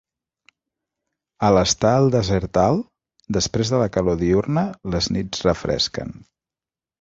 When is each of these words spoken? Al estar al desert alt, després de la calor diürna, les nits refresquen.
Al 1.49 1.59
estar 1.59 1.91
al 1.97 2.09
desert 2.15 2.59
alt, 2.61 2.87
després 3.37 3.73
de 3.75 3.83
la 3.83 3.91
calor 3.99 4.19
diürna, 4.23 4.65
les 4.97 5.11
nits 5.19 5.45
refresquen. 5.51 6.19